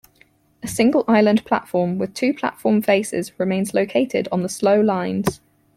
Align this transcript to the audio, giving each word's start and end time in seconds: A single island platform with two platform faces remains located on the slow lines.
A 0.63 0.67
single 0.67 1.05
island 1.07 1.45
platform 1.45 1.99
with 1.99 2.15
two 2.15 2.33
platform 2.33 2.81
faces 2.81 3.37
remains 3.39 3.75
located 3.75 4.27
on 4.31 4.41
the 4.41 4.49
slow 4.49 4.81
lines. 4.81 5.41